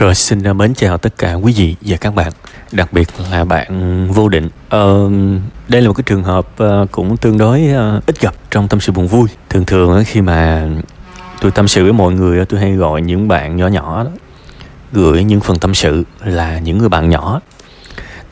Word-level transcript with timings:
Rồi 0.00 0.14
xin 0.14 0.42
ờ, 0.42 0.52
mến 0.52 0.74
chào 0.74 0.98
tất 0.98 1.18
cả 1.18 1.34
quý 1.34 1.52
vị 1.56 1.76
và 1.80 1.96
các 1.96 2.14
bạn 2.14 2.32
Đặc 2.72 2.92
biệt 2.92 3.08
là 3.30 3.44
bạn 3.44 4.08
vô 4.12 4.28
định. 4.28 4.48
Ờ, 4.68 5.10
Đây 5.68 5.82
là 5.82 5.88
một 5.88 5.94
cái 5.94 6.04
trường 6.06 6.22
hợp 6.22 6.46
uh, 6.62 6.90
cũng 6.90 7.16
tương 7.16 7.38
đối 7.38 7.60
uh, 7.60 8.06
ít 8.06 8.20
gặp 8.20 8.34
trong 8.50 8.68
tâm 8.68 8.80
sự 8.80 8.92
buồn 8.92 9.08
vui. 9.08 9.28
Thường 9.48 9.64
thường 9.64 9.98
uh, 10.00 10.06
khi 10.06 10.20
mà 10.20 10.68
tôi 11.40 11.50
tâm 11.50 11.68
sự 11.68 11.82
với 11.82 11.92
mọi 11.92 12.12
người 12.12 12.44
tôi 12.44 12.60
hay 12.60 12.72
gọi 12.72 13.02
những 13.02 13.28
bạn 13.28 13.56
nhỏ 13.56 13.66
nhỏ 13.66 14.04
đó 14.04 14.10
Gửi 14.92 15.24
những 15.24 15.40
phần 15.40 15.58
tâm 15.58 15.74
sự 15.74 16.04
là 16.24 16.58
những 16.58 16.78
người 16.78 16.88
bạn 16.88 17.10
nhỏ. 17.10 17.40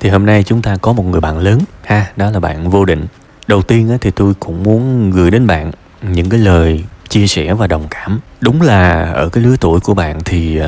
Thì 0.01 0.09
hôm 0.09 0.27
nay 0.27 0.43
chúng 0.43 0.63
ta 0.63 0.77
có 0.77 0.93
một 0.93 1.03
người 1.03 1.21
bạn 1.21 1.39
lớn 1.39 1.59
ha 1.85 2.07
Đó 2.17 2.31
là 2.31 2.41
bạn 2.41 2.71
vô 2.71 2.85
định. 2.85 3.07
Đầu 3.47 3.63
tiên 3.63 3.99
thì 4.01 4.11
tôi 4.11 4.35
cũng 4.41 4.63
muốn 4.63 5.11
gửi 5.11 5.31
đến 5.31 5.47
bạn 5.47 5.73
những 6.03 6.29
cái 6.29 6.41
lời 6.41 6.85
chia 7.09 7.27
sẻ 7.27 7.55
và 7.55 7.67
đồng 7.67 7.87
cảm. 7.91 8.21
Đúng 8.41 8.63
là 8.63 9.13
ở 9.13 9.29
cái 9.29 9.45
lứa 9.45 9.57
tuổi 9.61 9.81
của 9.81 9.95
bạn 9.95 10.21
thì 10.25 10.61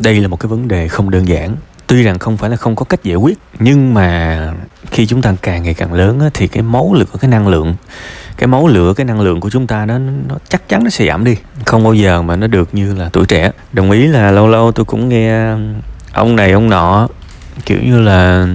đây 0.00 0.20
là 0.20 0.28
một 0.28 0.36
cái 0.40 0.48
vấn 0.48 0.68
đề 0.68 0.88
không 0.88 1.10
đơn 1.10 1.28
giản. 1.28 1.56
Tuy 1.86 2.02
rằng 2.02 2.18
không 2.18 2.36
phải 2.36 2.50
là 2.50 2.56
không 2.56 2.76
có 2.76 2.84
cách 2.84 3.02
giải 3.02 3.16
quyết, 3.16 3.38
nhưng 3.58 3.94
mà 3.94 4.52
khi 4.90 5.06
chúng 5.06 5.22
ta 5.22 5.34
càng 5.42 5.62
ngày 5.62 5.74
càng 5.74 5.92
lớn 5.92 6.30
thì 6.34 6.48
cái 6.48 6.62
máu 6.62 6.94
lửa, 6.94 7.04
cái 7.20 7.30
năng 7.30 7.48
lượng, 7.48 7.74
cái 8.36 8.46
máu 8.46 8.66
lửa, 8.66 8.94
cái 8.96 9.04
năng 9.04 9.20
lượng 9.20 9.40
của 9.40 9.50
chúng 9.50 9.66
ta 9.66 9.86
nó 9.86 9.98
nó 9.98 10.34
chắc 10.48 10.68
chắn 10.68 10.84
nó 10.84 10.90
sẽ 10.90 11.06
giảm 11.06 11.24
đi. 11.24 11.36
Không 11.64 11.84
bao 11.84 11.94
giờ 11.94 12.22
mà 12.22 12.36
nó 12.36 12.46
được 12.46 12.74
như 12.74 12.94
là 12.94 13.08
tuổi 13.12 13.26
trẻ. 13.26 13.50
Đồng 13.72 13.90
ý 13.90 14.06
là 14.06 14.30
lâu 14.30 14.48
lâu 14.48 14.72
tôi 14.72 14.84
cũng 14.84 15.08
nghe 15.08 15.50
um, 15.52 15.74
ông 16.12 16.36
này, 16.36 16.52
ông 16.52 16.70
nọ, 16.70 17.08
kiểu 17.64 17.78
như 17.82 18.00
là 18.00 18.46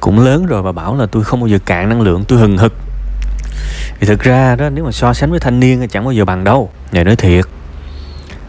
cũng 0.00 0.20
lớn 0.20 0.46
rồi 0.46 0.62
và 0.62 0.72
bảo 0.72 0.96
là 0.96 1.06
tôi 1.06 1.24
không 1.24 1.40
bao 1.40 1.48
giờ 1.48 1.58
cạn 1.66 1.88
năng 1.88 2.00
lượng, 2.00 2.24
tôi 2.28 2.38
hừng 2.38 2.58
hực. 2.58 2.74
Thì 4.00 4.06
thực 4.06 4.22
ra 4.22 4.56
đó, 4.56 4.70
nếu 4.70 4.84
mà 4.84 4.92
so 4.92 5.14
sánh 5.14 5.30
với 5.30 5.40
thanh 5.40 5.60
niên 5.60 5.80
thì 5.80 5.86
chẳng 5.86 6.04
bao 6.04 6.12
giờ 6.12 6.24
bằng 6.24 6.44
đâu. 6.44 6.70
Nhà 6.92 7.04
nói 7.04 7.16
thiệt. 7.16 7.44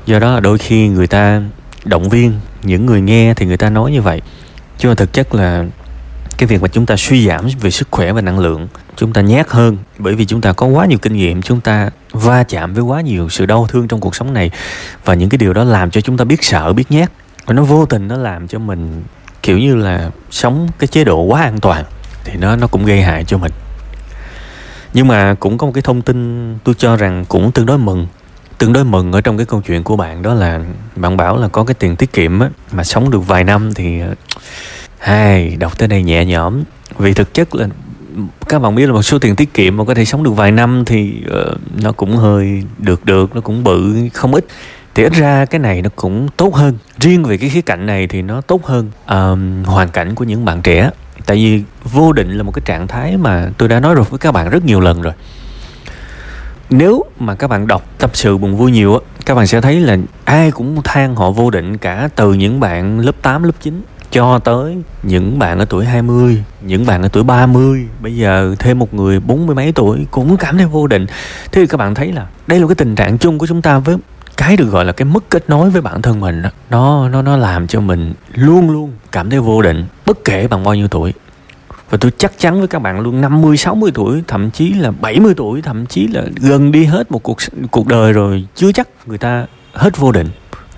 Do 0.06 0.20
đó 0.20 0.34
là 0.34 0.40
đôi 0.40 0.58
khi 0.58 0.88
người 0.88 1.08
ta 1.08 1.42
động 1.86 2.10
viên 2.10 2.40
những 2.64 2.86
người 2.86 3.02
nghe 3.02 3.34
thì 3.34 3.46
người 3.46 3.58
ta 3.58 3.70
nói 3.70 3.92
như 3.92 4.02
vậy. 4.02 4.22
Chứ 4.78 4.90
mà 4.90 4.96
thực 4.96 5.14
chất 5.14 5.36
là 5.36 5.66
cái 6.38 6.48
việc 6.48 6.62
mà 6.62 6.68
chúng 6.68 6.86
ta 6.86 6.96
suy 6.98 7.28
giảm 7.28 7.48
về 7.62 7.72
sức 7.72 7.88
khỏe 7.92 8.12
và 8.12 8.22
năng 8.22 8.40
lượng, 8.40 8.68
chúng 8.96 9.14
ta 9.14 9.22
nhát 9.22 9.50
hơn 9.50 9.78
bởi 9.98 10.16
vì 10.16 10.26
chúng 10.26 10.42
ta 10.42 10.54
có 10.54 10.68
quá 10.68 10.86
nhiều 10.86 10.98
kinh 11.02 11.14
nghiệm, 11.14 11.42
chúng 11.42 11.62
ta 11.62 11.90
va 12.12 12.44
chạm 12.44 12.74
với 12.74 12.84
quá 12.84 13.02
nhiều 13.02 13.30
sự 13.30 13.46
đau 13.46 13.68
thương 13.68 13.88
trong 13.88 14.00
cuộc 14.00 14.16
sống 14.16 14.34
này. 14.34 14.52
Và 15.06 15.14
những 15.14 15.30
cái 15.30 15.38
điều 15.38 15.54
đó 15.54 15.64
làm 15.64 15.92
cho 15.92 16.02
chúng 16.02 16.18
ta 16.18 16.26
biết 16.26 16.44
sợ, 16.44 16.74
biết 16.74 16.92
nhát. 16.92 17.12
Và 17.46 17.54
nó 17.54 17.64
vô 17.64 17.86
tình 17.86 18.08
nó 18.08 18.18
làm 18.18 18.48
cho 18.48 18.60
mình, 18.60 19.04
kiểu 19.44 19.58
như 19.58 19.76
là, 19.76 20.10
sống 20.32 20.70
cái 20.80 20.88
chế 20.88 21.04
độ 21.04 21.22
quá 21.22 21.42
an 21.42 21.60
toàn 21.60 21.84
thì 22.24 22.34
nó 22.38 22.56
nó 22.56 22.68
cũng 22.68 22.86
gây 22.86 23.02
hại 23.02 23.24
cho 23.24 23.38
mình. 23.38 23.52
Nhưng 24.94 25.08
mà 25.08 25.36
cũng 25.40 25.58
có 25.58 25.68
một 25.68 25.74
cái 25.74 25.82
thông 25.82 26.02
tin 26.02 26.58
tôi 26.64 26.76
cho 26.78 26.96
rằng 26.96 27.26
cũng 27.26 27.52
tương 27.52 27.66
đối 27.66 27.78
mừng 27.78 28.08
tương 28.58 28.74
đối 28.74 28.84
mừng 28.84 29.12
ở 29.12 29.22
trong 29.22 29.38
cái 29.38 29.46
câu 29.46 29.62
chuyện 29.62 29.84
của 29.84 29.96
bạn 29.96 30.22
đó 30.22 30.34
là 30.34 30.62
bạn 30.96 31.18
bảo 31.18 31.38
là 31.38 31.48
có 31.48 31.64
cái 31.64 31.74
tiền 31.74 31.96
tiết 31.96 32.14
kiệm 32.14 32.40
á 32.40 32.50
mà 32.72 32.84
sống 32.84 33.12
được 33.12 33.28
vài 33.28 33.44
năm 33.44 33.74
thì 33.74 34.02
hai 35.00 35.56
đọc 35.60 35.78
tới 35.78 35.88
đây 35.88 36.04
nhẹ 36.04 36.26
nhõm. 36.26 36.64
Vì 36.98 37.14
thực 37.14 37.34
chất 37.34 37.56
là 37.56 37.68
các 38.50 38.60
bạn 38.62 38.76
biết 38.76 38.86
là 38.86 38.94
một 38.94 39.02
số 39.02 39.20
tiền 39.20 39.36
tiết 39.36 39.54
kiệm 39.54 39.78
mà 39.78 39.84
có 39.84 39.94
thể 39.94 40.06
sống 40.06 40.24
được 40.24 40.32
vài 40.32 40.52
năm 40.52 40.84
thì 40.86 41.24
uh, 41.28 41.84
nó 41.84 41.92
cũng 41.92 42.18
hơi 42.18 42.64
được 42.78 43.06
được 43.06 43.36
nó 43.36 43.42
cũng 43.42 43.64
bự 43.64 43.96
không 44.14 44.34
ít. 44.34 44.46
Thì 44.96 45.04
ít 45.04 45.14
ra 45.14 45.46
cái 45.46 45.60
này 45.60 45.82
nó 45.82 45.90
cũng 45.96 46.28
tốt 46.38 46.56
hơn. 46.56 46.78
Riêng 47.00 47.24
về 47.24 47.38
cái 47.38 47.50
khía 47.50 47.62
cạnh 47.62 47.86
này 47.86 48.08
thì 48.08 48.22
nó 48.22 48.42
tốt 48.42 48.66
hơn 48.66 48.92
uh, 49.04 49.68
hoàn 49.68 49.90
cảnh 49.90 50.16
của 50.16 50.24
những 50.24 50.46
bạn 50.46 50.62
trẻ. 50.62 50.90
Tại 51.26 51.38
vì 51.38 51.64
vô 51.84 52.14
định 52.14 52.38
là 52.38 52.44
một 52.44 52.52
cái 52.52 52.62
trạng 52.66 52.88
thái 52.88 53.18
mà 53.18 53.50
tôi 53.58 53.70
đã 53.70 53.80
nói 53.80 53.96
rồi 53.96 54.06
với 54.10 54.20
các 54.20 54.32
bạn 54.32 54.50
rất 54.50 54.66
nhiều 54.66 54.80
lần 54.80 55.02
rồi 55.02 55.14
nếu 56.70 57.04
mà 57.20 57.36
các 57.36 57.48
bạn 57.48 57.68
đọc 57.68 57.86
tâm 57.98 58.10
sự 58.14 58.38
buồn 58.38 58.56
vui 58.58 58.72
nhiều 58.72 58.94
á 58.94 59.00
các 59.26 59.36
bạn 59.36 59.48
sẽ 59.48 59.62
thấy 59.62 59.80
là 59.80 59.98
ai 60.26 60.52
cũng 60.52 60.82
than 60.84 61.16
họ 61.16 61.32
vô 61.32 61.50
định 61.50 61.78
cả 61.78 62.10
từ 62.16 62.34
những 62.34 62.60
bạn 62.60 63.00
lớp 63.00 63.16
8, 63.22 63.44
lớp 63.44 63.54
9 63.62 63.82
cho 64.12 64.40
tới 64.40 64.78
những 65.04 65.40
bạn 65.40 65.60
ở 65.60 65.66
tuổi 65.66 65.86
20, 65.86 66.44
những 66.62 66.86
bạn 66.86 67.02
ở 67.02 67.08
tuổi 67.08 67.24
30, 67.24 67.88
bây 68.02 68.16
giờ 68.16 68.56
thêm 68.60 68.80
một 68.80 68.94
người 68.94 69.20
bốn 69.20 69.46
mươi 69.46 69.56
mấy 69.56 69.72
tuổi 69.72 70.08
cũng 70.12 70.38
cảm 70.38 70.58
thấy 70.58 70.66
vô 70.66 70.88
định. 70.88 71.06
Thế 71.52 71.62
thì 71.62 71.68
các 71.68 71.78
bạn 71.78 71.96
thấy 71.96 72.12
là 72.12 72.28
đây 72.48 72.60
là 72.60 72.68
cái 72.68 72.76
tình 72.76 72.96
trạng 72.96 73.18
chung 73.18 73.38
của 73.38 73.48
chúng 73.48 73.62
ta 73.62 73.80
với 73.80 73.98
cái 74.38 74.58
được 74.58 74.70
gọi 74.70 74.86
là 74.86 74.92
cái 74.92 75.06
mất 75.06 75.30
kết 75.30 75.50
nối 75.50 75.70
với 75.70 75.82
bản 75.82 76.02
thân 76.02 76.20
mình 76.20 76.42
đó 76.42 76.52
nó 76.70 77.10
nó 77.10 77.22
nó 77.22 77.38
làm 77.38 77.68
cho 77.68 77.80
mình 77.80 78.14
luôn 78.34 78.70
luôn 78.70 78.92
cảm 79.12 79.30
thấy 79.30 79.40
vô 79.40 79.62
định 79.62 79.86
bất 80.06 80.24
kể 80.26 80.48
bằng 80.48 80.64
bao 80.64 80.76
nhiêu 80.76 80.88
tuổi 80.88 81.14
và 81.90 81.98
tôi 81.98 82.12
chắc 82.18 82.40
chắn 82.40 82.60
với 82.60 82.68
các 82.68 82.82
bạn 82.82 83.00
luôn 83.00 83.22
50, 83.22 83.58
60 83.58 83.92
tuổi, 83.94 84.24
thậm 84.28 84.52
chí 84.52 84.74
là 84.74 84.92
70 84.92 85.34
tuổi, 85.38 85.62
thậm 85.62 85.86
chí 85.86 86.08
là 86.08 86.24
gần 86.36 86.72
đi 86.72 86.86
hết 86.86 87.12
một 87.12 87.24
cuộc 87.24 87.38
cuộc 87.72 87.88
đời 87.88 88.14
rồi 88.14 88.46
chưa 88.56 88.72
chắc 88.72 88.88
người 89.06 89.18
ta 89.18 89.46
hết 89.74 89.98
vô 89.98 90.12
định. 90.12 90.30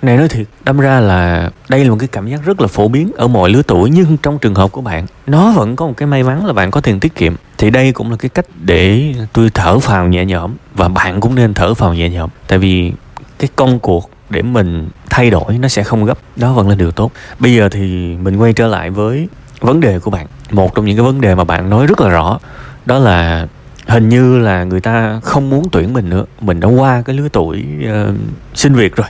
Này 0.02 0.16
nói 0.16 0.28
thiệt, 0.28 0.46
đâm 0.64 0.78
ra 0.78 1.00
là 1.00 1.50
đây 1.68 1.84
là 1.84 1.90
một 1.90 1.96
cái 1.98 2.08
cảm 2.08 2.28
giác 2.28 2.44
rất 2.44 2.60
là 2.60 2.66
phổ 2.66 2.88
biến 2.88 3.12
ở 3.16 3.28
mọi 3.28 3.50
lứa 3.50 3.62
tuổi 3.66 3.90
nhưng 3.90 4.16
trong 4.16 4.38
trường 4.38 4.54
hợp 4.54 4.72
của 4.72 4.80
bạn, 4.80 5.06
nó 5.26 5.52
vẫn 5.52 5.76
có 5.76 5.86
một 5.86 5.94
cái 5.96 6.06
may 6.06 6.22
mắn 6.22 6.46
là 6.46 6.52
bạn 6.52 6.70
có 6.70 6.80
tiền 6.80 7.00
tiết 7.00 7.14
kiệm. 7.14 7.34
Thì 7.58 7.70
đây 7.70 7.92
cũng 7.92 8.10
là 8.10 8.16
cái 8.16 8.28
cách 8.28 8.46
để 8.64 9.14
tôi 9.32 9.50
thở 9.54 9.78
phào 9.78 10.08
nhẹ 10.08 10.24
nhõm 10.24 10.52
và 10.74 10.88
bạn 10.88 11.20
cũng 11.20 11.34
nên 11.34 11.54
thở 11.54 11.74
phào 11.74 11.94
nhẹ 11.94 12.10
nhõm. 12.10 12.30
Tại 12.46 12.58
vì 12.58 12.92
cái 13.38 13.48
công 13.56 13.78
cuộc 13.78 14.10
để 14.30 14.42
mình 14.42 14.88
thay 15.10 15.30
đổi 15.30 15.58
nó 15.58 15.68
sẽ 15.68 15.82
không 15.84 16.04
gấp 16.04 16.18
đó 16.36 16.52
vẫn 16.52 16.68
là 16.68 16.74
điều 16.74 16.90
tốt 16.90 17.12
bây 17.38 17.54
giờ 17.54 17.68
thì 17.68 18.16
mình 18.16 18.36
quay 18.36 18.52
trở 18.52 18.66
lại 18.66 18.90
với 18.90 19.28
vấn 19.60 19.80
đề 19.80 19.98
của 19.98 20.10
bạn. 20.10 20.26
Một 20.50 20.74
trong 20.74 20.84
những 20.84 20.96
cái 20.96 21.06
vấn 21.06 21.20
đề 21.20 21.34
mà 21.34 21.44
bạn 21.44 21.70
nói 21.70 21.86
rất 21.86 22.00
là 22.00 22.08
rõ 22.08 22.38
đó 22.86 22.98
là 22.98 23.46
hình 23.86 24.08
như 24.08 24.38
là 24.38 24.64
người 24.64 24.80
ta 24.80 25.20
không 25.22 25.50
muốn 25.50 25.68
tuyển 25.72 25.92
mình 25.92 26.10
nữa. 26.10 26.24
Mình 26.40 26.60
đã 26.60 26.68
qua 26.68 27.02
cái 27.02 27.16
lứa 27.16 27.28
tuổi 27.32 27.64
uh, 27.84 28.14
xin 28.54 28.74
việc 28.74 28.96
rồi. 28.96 29.06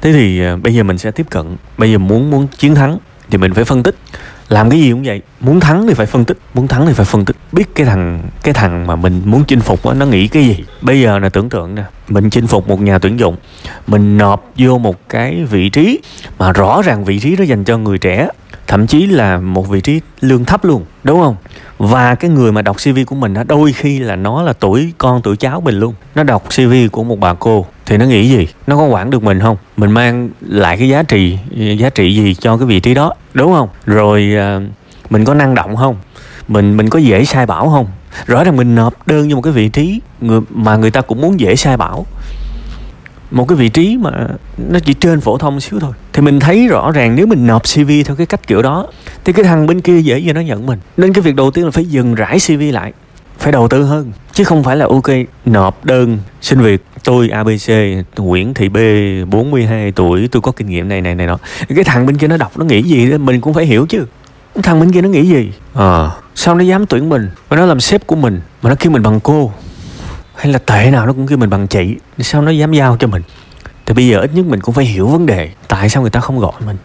Thế 0.00 0.12
thì 0.12 0.42
uh, 0.54 0.62
bây 0.62 0.74
giờ 0.74 0.82
mình 0.82 0.98
sẽ 0.98 1.10
tiếp 1.10 1.26
cận. 1.30 1.56
Bây 1.78 1.92
giờ 1.92 1.98
muốn 1.98 2.30
muốn 2.30 2.46
chiến 2.58 2.74
thắng 2.74 2.98
thì 3.30 3.38
mình 3.38 3.54
phải 3.54 3.64
phân 3.64 3.82
tích. 3.82 3.94
Làm 4.48 4.70
cái 4.70 4.80
gì 4.80 4.90
cũng 4.90 5.02
vậy 5.02 5.22
muốn 5.40 5.60
thắng 5.60 5.86
thì 5.86 5.94
phải 5.94 6.06
phân 6.06 6.24
tích 6.24 6.38
muốn 6.54 6.68
thắng 6.68 6.86
thì 6.86 6.92
phải 6.92 7.06
phân 7.06 7.24
tích. 7.24 7.36
Biết 7.52 7.74
cái 7.74 7.86
thằng 7.86 8.22
cái 8.42 8.54
thằng 8.54 8.86
mà 8.86 8.96
mình 8.96 9.22
muốn 9.24 9.44
chinh 9.44 9.60
phục 9.60 9.84
đó, 9.84 9.92
nó 9.92 10.06
nghĩ 10.06 10.28
cái 10.28 10.44
gì? 10.44 10.64
Bây 10.80 11.00
giờ 11.00 11.18
là 11.18 11.28
tưởng 11.28 11.48
tượng 11.48 11.74
nè 11.74 11.82
mình 12.08 12.30
chinh 12.30 12.46
phục 12.46 12.68
một 12.68 12.80
nhà 12.80 12.98
tuyển 12.98 13.20
dụng 13.20 13.36
mình 13.86 14.18
nộp 14.18 14.50
vô 14.56 14.78
một 14.78 15.08
cái 15.08 15.44
vị 15.50 15.68
trí 15.68 15.98
mà 16.38 16.52
rõ 16.52 16.82
ràng 16.82 17.04
vị 17.04 17.18
trí 17.18 17.36
đó 17.36 17.44
dành 17.44 17.64
cho 17.64 17.78
người 17.78 17.98
trẻ 17.98 18.28
thậm 18.66 18.86
chí 18.86 19.06
là 19.06 19.38
một 19.38 19.68
vị 19.68 19.80
trí 19.80 20.00
lương 20.20 20.44
thấp 20.44 20.64
luôn, 20.64 20.84
đúng 21.04 21.20
không? 21.20 21.36
Và 21.78 22.14
cái 22.14 22.30
người 22.30 22.52
mà 22.52 22.62
đọc 22.62 22.76
cv 22.76 22.98
của 23.06 23.14
mình 23.14 23.34
á, 23.34 23.44
đôi 23.44 23.72
khi 23.72 23.98
là 23.98 24.16
nó 24.16 24.42
là 24.42 24.52
tuổi 24.52 24.92
con, 24.98 25.22
tuổi 25.22 25.36
cháu 25.36 25.60
mình 25.60 25.78
luôn. 25.78 25.94
Nó 26.14 26.22
đọc 26.22 26.44
cv 26.56 26.72
của 26.92 27.04
một 27.04 27.20
bà 27.20 27.34
cô 27.34 27.66
thì 27.86 27.96
nó 27.96 28.04
nghĩ 28.04 28.28
gì? 28.28 28.48
Nó 28.66 28.76
có 28.76 28.84
quản 28.84 29.10
được 29.10 29.22
mình 29.22 29.40
không? 29.40 29.56
Mình 29.76 29.90
mang 29.90 30.28
lại 30.40 30.76
cái 30.76 30.88
giá 30.88 31.02
trị 31.02 31.38
giá 31.78 31.90
trị 31.90 32.14
gì 32.14 32.34
cho 32.34 32.56
cái 32.56 32.66
vị 32.66 32.80
trí 32.80 32.94
đó, 32.94 33.12
đúng 33.34 33.52
không? 33.52 33.68
Rồi 33.86 34.34
ờ, 34.38 34.60
mình 35.10 35.24
có 35.24 35.34
năng 35.34 35.54
động 35.54 35.76
không? 35.76 35.96
Mình 36.48 36.76
mình 36.76 36.90
có 36.90 36.98
dễ 36.98 37.24
sai 37.24 37.46
bảo 37.46 37.68
không? 37.70 37.86
Rõ 38.26 38.44
ràng 38.44 38.56
mình 38.56 38.74
nộp 38.74 39.06
đơn 39.06 39.30
cho 39.30 39.36
một 39.36 39.42
cái 39.42 39.52
vị 39.52 39.68
trí 39.68 40.00
người, 40.20 40.40
mà 40.50 40.76
người 40.76 40.90
ta 40.90 41.00
cũng 41.00 41.20
muốn 41.20 41.40
dễ 41.40 41.56
sai 41.56 41.76
bảo 41.76 42.06
một 43.36 43.48
cái 43.48 43.56
vị 43.56 43.68
trí 43.68 43.96
mà 44.00 44.10
nó 44.56 44.78
chỉ 44.78 44.94
trên 44.94 45.20
phổ 45.20 45.38
thông 45.38 45.60
xíu 45.60 45.80
thôi. 45.80 45.92
Thì 46.12 46.22
mình 46.22 46.40
thấy 46.40 46.68
rõ 46.68 46.90
ràng 46.92 47.16
nếu 47.16 47.26
mình 47.26 47.46
nộp 47.46 47.62
cv 47.62 47.90
theo 48.04 48.16
cái 48.16 48.26
cách 48.26 48.46
kiểu 48.46 48.62
đó 48.62 48.86
thì 49.24 49.32
cái 49.32 49.44
thằng 49.44 49.66
bên 49.66 49.80
kia 49.80 49.98
dễ 49.98 50.18
gì 50.18 50.32
nó 50.32 50.40
nhận 50.40 50.66
mình. 50.66 50.78
Nên 50.96 51.12
cái 51.12 51.22
việc 51.22 51.34
đầu 51.34 51.50
tiên 51.50 51.64
là 51.64 51.70
phải 51.70 51.84
dừng 51.84 52.14
rải 52.14 52.38
cv 52.46 52.62
lại 52.72 52.92
phải 53.38 53.52
đầu 53.52 53.68
tư 53.68 53.82
hơn. 53.82 54.12
Chứ 54.32 54.44
không 54.44 54.62
phải 54.64 54.76
là 54.76 54.86
ok 54.86 55.10
nộp 55.44 55.84
đơn 55.84 56.18
xin 56.40 56.60
việc 56.60 56.84
tôi 57.04 57.28
ABC 57.28 57.70
Nguyễn 58.16 58.54
Thị 58.54 58.68
B 58.68 58.76
42 59.30 59.92
tuổi 59.92 60.28
tôi 60.32 60.42
có 60.42 60.52
kinh 60.52 60.66
nghiệm 60.66 60.88
này 60.88 61.00
này 61.00 61.14
này 61.14 61.26
nọ. 61.26 61.38
Cái 61.74 61.84
thằng 61.84 62.06
bên 62.06 62.16
kia 62.16 62.26
nó 62.26 62.36
đọc 62.36 62.58
nó 62.58 62.64
nghĩ 62.64 62.82
gì 62.82 63.18
mình 63.18 63.40
cũng 63.40 63.54
phải 63.54 63.66
hiểu 63.66 63.86
chứ. 63.88 64.04
Thằng 64.62 64.80
bên 64.80 64.92
kia 64.92 65.00
nó 65.00 65.08
nghĩ 65.08 65.26
gì? 65.28 65.52
À, 65.74 66.10
sao 66.34 66.54
nó 66.54 66.60
dám 66.60 66.86
tuyển 66.86 67.08
mình? 67.08 67.28
Và 67.48 67.56
nó 67.56 67.66
làm 67.66 67.80
sếp 67.80 68.06
của 68.06 68.16
mình 68.16 68.40
mà 68.62 68.70
nó 68.70 68.76
kêu 68.78 68.92
mình 68.92 69.02
bằng 69.02 69.20
cô 69.20 69.52
hay 70.36 70.52
là 70.52 70.58
tệ 70.58 70.90
nào 70.90 71.06
nó 71.06 71.12
cũng 71.12 71.26
kêu 71.26 71.38
mình 71.38 71.50
bằng 71.50 71.66
chị. 71.66 71.96
Sao 72.18 72.42
nó 72.42 72.50
dám 72.50 72.72
giao 72.72 72.96
cho 72.96 73.06
mình? 73.06 73.22
Thì 73.86 73.94
bây 73.94 74.08
giờ 74.08 74.20
ít 74.20 74.30
nhất 74.34 74.46
mình 74.46 74.60
cũng 74.60 74.74
phải 74.74 74.84
hiểu 74.84 75.06
vấn 75.06 75.26
đề. 75.26 75.50
Tại 75.68 75.88
sao 75.88 76.02
người 76.02 76.10
ta 76.10 76.20
không 76.20 76.38
gọi 76.38 76.52
mình? 76.66 76.76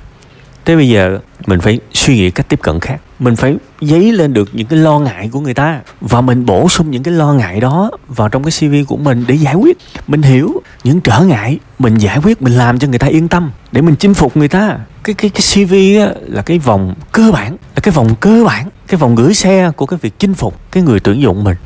Thế 0.66 0.76
bây 0.76 0.90
giờ 0.90 1.20
mình 1.48 1.60
phải 1.60 1.80
suy 1.94 2.16
nghĩ 2.16 2.32
cách 2.32 2.50
tiếp 2.50 2.60
cận 2.62 2.80
khác. 2.80 3.02
Mình 3.20 3.36
phải 3.36 3.56
dấy 3.82 4.12
lên 4.12 4.34
được 4.34 4.50
những 4.54 4.68
cái 4.68 4.80
lo 4.80 5.00
ngại 5.00 5.30
của 5.32 5.40
người 5.40 5.54
ta. 5.54 5.80
Và 6.02 6.22
mình 6.22 6.46
bổ 6.46 6.70
sung 6.70 6.92
những 6.92 7.04
cái 7.04 7.14
lo 7.14 7.34
ngại 7.34 7.60
đó 7.60 7.92
vào 8.08 8.30
trong 8.30 8.44
cái 8.44 8.52
cv 8.60 8.88
của 8.88 8.98
mình 8.98 9.26
để 9.28 9.36
giải 9.36 9.56
quyết. 9.56 9.78
Mình 10.08 10.22
hiểu 10.22 10.62
những 10.84 11.02
trở 11.02 11.20
ngại 11.20 11.60
mình 11.80 11.98
giải 11.98 12.18
quyết 12.24 12.42
mình 12.42 12.54
làm 12.54 12.80
cho 12.80 12.88
người 12.88 13.00
ta 13.00 13.08
yên 13.08 13.28
tâm 13.28 13.52
để 13.72 13.82
mình 13.82 13.96
chinh 13.96 14.14
phục 14.14 14.38
người 14.38 14.48
ta. 14.48 14.78
Cái 15.04 15.14
cái 15.14 15.32
cái 15.34 15.66
cv 15.66 15.74
á, 16.00 16.22
là 16.28 16.42
cái 16.42 16.60
vòng 16.60 16.96
cơ 17.12 17.32
bản 17.32 17.52
là 17.52 17.80
cái 17.84 17.92
vòng 17.92 18.16
cơ 18.20 18.44
bản 18.46 18.70
cái 18.88 18.98
vòng 18.98 19.16
gửi 19.16 19.34
xe 19.34 19.72
của 19.76 19.86
cái 19.86 20.00
việc 20.02 20.20
chinh 20.20 20.34
phục 20.34 20.72
cái 20.72 20.84
người 20.84 21.00
tuyển 21.00 21.22
dụng 21.22 21.44
mình 21.44 21.58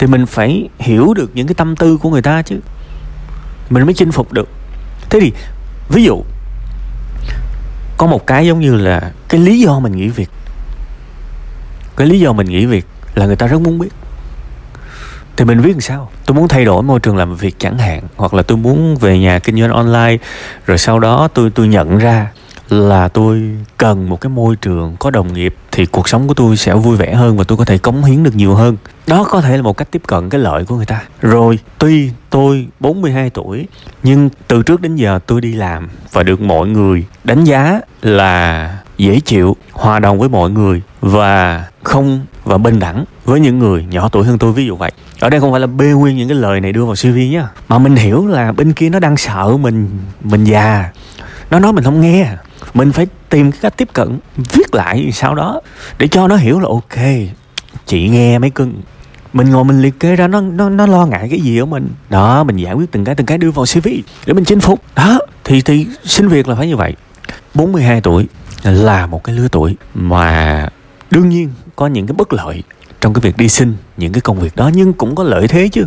thì 0.00 0.06
mình 0.06 0.26
phải 0.26 0.68
hiểu 0.78 1.14
được 1.14 1.30
những 1.34 1.46
cái 1.46 1.54
tâm 1.54 1.76
tư 1.76 1.96
của 1.96 2.10
người 2.10 2.22
ta 2.22 2.42
chứ. 2.42 2.56
Mình 3.70 3.84
mới 3.84 3.94
chinh 3.94 4.12
phục 4.12 4.32
được. 4.32 4.48
Thế 5.10 5.20
thì, 5.20 5.32
ví 5.88 6.04
dụ, 6.04 6.22
có 7.96 8.06
một 8.06 8.26
cái 8.26 8.46
giống 8.46 8.60
như 8.60 8.74
là 8.74 9.12
cái 9.28 9.40
lý 9.40 9.60
do 9.60 9.78
mình 9.78 9.96
nghỉ 9.96 10.08
việc. 10.08 10.30
Cái 11.96 12.06
lý 12.06 12.20
do 12.20 12.32
mình 12.32 12.46
nghỉ 12.46 12.66
việc 12.66 12.86
là 13.14 13.26
người 13.26 13.36
ta 13.36 13.46
rất 13.46 13.60
muốn 13.60 13.78
biết. 13.78 13.88
Thì 15.36 15.44
mình 15.44 15.60
viết 15.60 15.72
làm 15.72 15.80
sao? 15.80 16.10
Tôi 16.26 16.34
muốn 16.34 16.48
thay 16.48 16.64
đổi 16.64 16.82
môi 16.82 17.00
trường 17.00 17.16
làm 17.16 17.36
việc 17.36 17.54
chẳng 17.58 17.78
hạn, 17.78 18.02
hoặc 18.16 18.34
là 18.34 18.42
tôi 18.42 18.58
muốn 18.58 18.96
về 18.96 19.18
nhà 19.18 19.38
kinh 19.38 19.60
doanh 19.60 19.72
online, 19.72 20.16
rồi 20.66 20.78
sau 20.78 21.00
đó 21.00 21.28
tôi 21.34 21.50
tôi 21.50 21.68
nhận 21.68 21.98
ra 21.98 22.30
là 22.68 23.08
tôi 23.08 23.42
cần 23.76 24.08
một 24.08 24.20
cái 24.20 24.30
môi 24.30 24.56
trường 24.56 24.96
có 24.98 25.10
đồng 25.10 25.32
nghiệp, 25.32 25.54
thì 25.72 25.86
cuộc 25.86 26.08
sống 26.08 26.28
của 26.28 26.34
tôi 26.34 26.56
sẽ 26.56 26.74
vui 26.74 26.96
vẻ 26.96 27.14
hơn 27.14 27.36
và 27.36 27.44
tôi 27.44 27.58
có 27.58 27.64
thể 27.64 27.78
cống 27.78 28.04
hiến 28.04 28.22
được 28.22 28.34
nhiều 28.34 28.54
hơn 28.54 28.76
đó 29.10 29.24
có 29.24 29.40
thể 29.40 29.56
là 29.56 29.62
một 29.62 29.76
cách 29.76 29.88
tiếp 29.90 30.02
cận 30.06 30.28
cái 30.28 30.40
lợi 30.40 30.64
của 30.64 30.76
người 30.76 30.86
ta. 30.86 31.02
Rồi, 31.20 31.58
tuy 31.78 32.10
tôi 32.30 32.68
42 32.80 33.30
tuổi, 33.30 33.66
nhưng 34.02 34.30
từ 34.48 34.62
trước 34.62 34.80
đến 34.80 34.96
giờ 34.96 35.18
tôi 35.26 35.40
đi 35.40 35.52
làm 35.52 35.88
và 36.12 36.22
được 36.22 36.40
mọi 36.40 36.68
người 36.68 37.04
đánh 37.24 37.44
giá 37.44 37.80
là 38.02 38.78
dễ 38.98 39.20
chịu, 39.20 39.56
hòa 39.72 39.98
đồng 39.98 40.18
với 40.18 40.28
mọi 40.28 40.50
người 40.50 40.82
và 41.00 41.64
không 41.82 42.26
và 42.44 42.58
bình 42.58 42.78
đẳng 42.78 43.04
với 43.24 43.40
những 43.40 43.58
người 43.58 43.86
nhỏ 43.90 44.08
tuổi 44.08 44.24
hơn 44.24 44.38
tôi. 44.38 44.52
Ví 44.52 44.66
dụ 44.66 44.76
vậy. 44.76 44.92
Ở 45.20 45.30
đây 45.30 45.40
không 45.40 45.50
phải 45.50 45.60
là 45.60 45.66
bê 45.66 45.86
nguyên 45.86 46.16
những 46.16 46.28
cái 46.28 46.38
lời 46.38 46.60
này 46.60 46.72
đưa 46.72 46.84
vào 46.84 46.94
cv 46.94 47.16
nhá. 47.30 47.48
Mà 47.68 47.78
mình 47.78 47.96
hiểu 47.96 48.26
là 48.26 48.52
bên 48.52 48.72
kia 48.72 48.88
nó 48.88 48.98
đang 48.98 49.16
sợ 49.16 49.56
mình 49.56 49.88
mình 50.22 50.44
già. 50.44 50.90
Nó 51.50 51.58
nói 51.58 51.72
mình 51.72 51.84
không 51.84 52.00
nghe. 52.00 52.28
Mình 52.74 52.92
phải 52.92 53.06
tìm 53.28 53.52
cái 53.52 53.60
cách 53.62 53.74
tiếp 53.76 53.88
cận, 53.92 54.18
viết 54.36 54.74
lại 54.74 55.10
sau 55.12 55.34
đó 55.34 55.60
để 55.98 56.08
cho 56.08 56.28
nó 56.28 56.36
hiểu 56.36 56.60
là 56.60 56.68
ok, 56.68 57.06
chị 57.86 58.08
nghe 58.08 58.38
mấy 58.38 58.50
cưng 58.50 58.74
mình 59.32 59.50
ngồi 59.50 59.64
mình 59.64 59.82
liệt 59.82 60.00
kê 60.00 60.16
ra, 60.16 60.28
nó 60.28 60.40
nó 60.40 60.68
nó 60.68 60.86
lo 60.86 61.06
ngại 61.06 61.28
cái 61.30 61.40
gì 61.40 61.58
ở 61.58 61.64
mình. 61.64 61.88
Đó, 62.10 62.44
mình 62.44 62.56
giải 62.56 62.74
quyết 62.74 62.92
từng 62.92 63.04
cái 63.04 63.14
từng 63.14 63.26
cái 63.26 63.38
đưa 63.38 63.50
vào 63.50 63.64
cv 63.74 63.88
để 64.26 64.32
mình 64.32 64.44
chinh 64.44 64.60
phục. 64.60 64.82
Đó, 64.96 65.18
thì 65.44 65.62
thì 65.62 65.86
xin 66.04 66.28
việc 66.28 66.48
là 66.48 66.54
phải 66.54 66.68
như 66.68 66.76
vậy. 66.76 66.96
42 67.54 68.00
tuổi 68.00 68.26
là 68.64 69.06
một 69.06 69.24
cái 69.24 69.36
lứa 69.36 69.48
tuổi 69.52 69.76
mà 69.94 70.68
đương 71.10 71.28
nhiên 71.28 71.50
có 71.76 71.86
những 71.86 72.06
cái 72.06 72.14
bất 72.18 72.32
lợi 72.32 72.62
trong 73.00 73.14
cái 73.14 73.20
việc 73.20 73.36
đi 73.36 73.48
xin 73.48 73.74
những 73.96 74.12
cái 74.12 74.20
công 74.20 74.40
việc 74.40 74.56
đó, 74.56 74.70
nhưng 74.74 74.92
cũng 74.92 75.14
có 75.14 75.24
lợi 75.24 75.48
thế 75.48 75.68
chứ 75.68 75.86